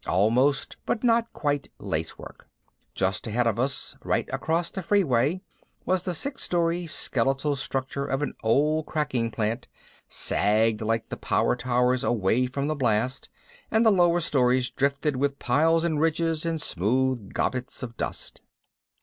[0.07, 2.47] Almost but not quite lace work.
[2.95, 5.41] Just ahead of us, right across the freeway,
[5.85, 9.67] was the six storey skeletal structure of an old cracking plant,
[10.09, 13.29] sagged like the power towers away from the blast
[13.69, 18.41] and the lower storeys drifted with piles and ridges and smooth gobbets of dust.